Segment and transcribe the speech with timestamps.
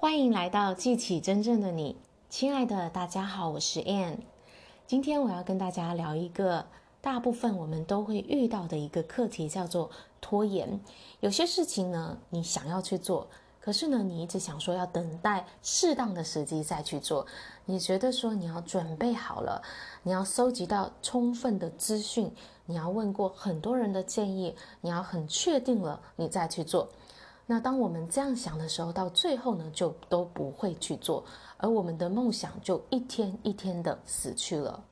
[0.00, 1.96] 欢迎来到记起真正的你，
[2.30, 4.18] 亲爱的大家好，我是 Ann。
[4.86, 6.64] 今天我要跟大家聊一个
[7.00, 9.90] 大部分我们都会遇到的一个课题，叫做
[10.20, 10.80] 拖延。
[11.18, 13.26] 有些事情呢，你想要去做，
[13.60, 17.26] 可是呢，你一直想说要等待适当的时机再去做。
[17.64, 19.60] 你觉得说你要准备好了，
[20.04, 22.32] 你要收集到充分的资讯，
[22.66, 26.88] 你要问过很多人的建议，你要很确定了，你再去做。
[27.50, 31.24] 那当我们这样想的时候，到最后呢，就都不会去做，
[31.56, 34.84] 而我们的梦想就一天一天的死去了。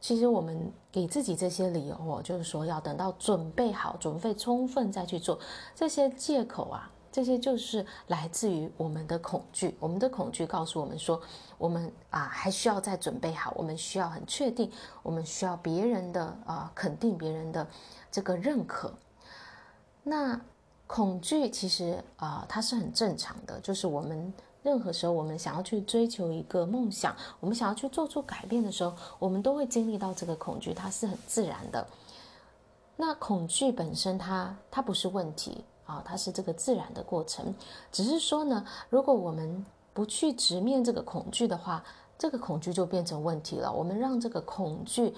[0.00, 5.36] 其实我们给自己这些理由哦，就是说要等到准备好、准备充分再去做，
[5.74, 9.76] 这些借口啊，这些就是来自于我们的恐惧。
[9.80, 11.20] 我们的恐惧告诉我们说，
[11.58, 14.70] 我们啊还需要再准备好，我们需要很确定，
[15.02, 17.66] 我们需要别人的啊肯定，别人的
[18.12, 18.94] 这个认可。
[20.04, 20.40] 那。
[20.86, 23.58] 恐惧其实啊、它是很正常的。
[23.60, 31.86] 就是我们任何时候，我们想要去追求一个梦想，我们想要去做出改变的时候，我们都会经历到这个恐惧，它是很自然的。
[32.96, 37.54] 那恐惧本身它，它不是问题啊、它是这个自然的过程。
[37.90, 41.84] 只是说呢，如果我们不去直面这个恐惧的话，
[42.16, 43.70] 这个恐惧就变成问题了。
[43.72, 45.12] 我们让这个恐惧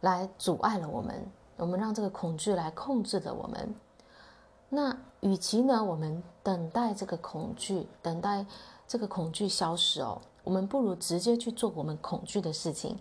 [0.00, 1.24] 来阻碍了我们，
[1.56, 3.74] 我们让这个恐惧来控制了我们。
[4.68, 8.44] 那与其呢，我们等待这个恐惧，等待
[8.86, 12.98] 这个恐惧消失哦，我们不如直接去做我们恐惧的事情。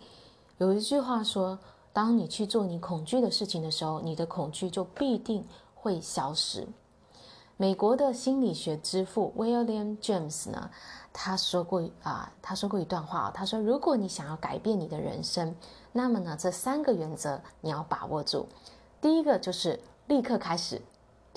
[0.57, 1.59] 有一句话说，
[1.91, 5.45] 当你去做你恐惧的事情的时候，你的恐惧就必定
[5.75, 6.67] 会消失。
[7.57, 10.69] 美国的心理学之父 William James 呢，
[11.11, 15.53] 他说过啊，他说过一段话，他说，如果你想要改变你的人生，
[15.91, 18.47] 那么呢，这三个原则你要把握住。
[19.01, 20.81] 第一个就是立刻开始。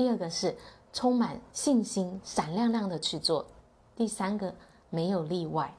[0.00, 0.56] 第二个是
[0.94, 3.44] 充满信心、闪亮亮的去做。
[3.94, 4.54] 第三个
[4.88, 5.74] 没有例外。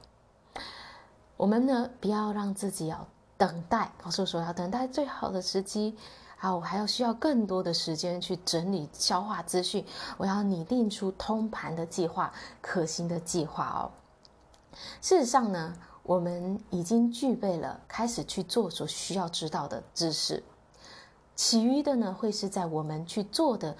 [1.36, 3.04] 我们呢，不要让自己要
[3.36, 5.96] 等待，告诉说要等待最好的时机。
[6.38, 9.84] 啊，我还要需要更多的时间去整理、消化资讯。
[10.16, 13.90] 我要拟定出通盘的计划、可行的计划哦。
[15.00, 15.74] 事实上呢，
[16.04, 20.40] 我们已经具备了开始去做所需要知道的知识。
[21.34, 23.76] 其余的呢，会是在我们去做的。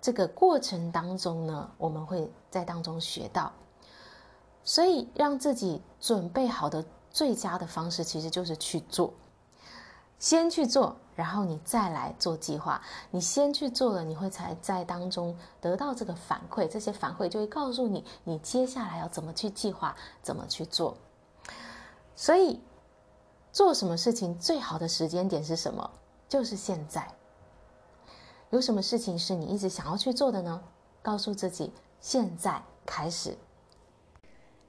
[0.00, 3.52] 这个过程当中呢，我们会在当中学到，
[4.64, 9.12] 所以让自己准备好的最佳的方式，其实就是去做，
[10.18, 12.80] 先去做，然后你再来做计划。
[13.10, 20.96] 你先去做了，你会才在当中得到这个反馈，这些反馈就会告诉你，你接下来要怎么去计划，怎么去做。
[22.16, 22.58] 所以，
[23.52, 25.90] 做什么事情最好的时间点是什么？
[26.26, 27.06] 就是现在。
[28.50, 30.62] 有什么事情是你一直想要去做的呢？
[31.02, 33.36] 告诉自己，现在开始。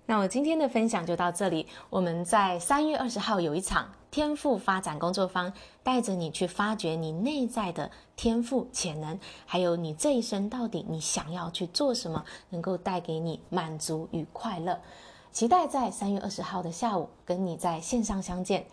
[0.06, 1.68] 那我今天的分享就到这里。
[1.90, 5.54] 我们在三月二十号有一场天赋发展工作坊，
[5.84, 14.80] 带着你去发掘你内在的天赋潜能，还有你这一生到底你想要去做什么，能够带给你满足与快乐。
[15.32, 18.66] 期待在三月二十号的下午跟你在线上相见。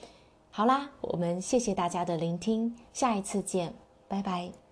[0.50, 3.72] 好啦，我们谢谢大家的聆听，下一次见，
[4.08, 4.67] 拜拜。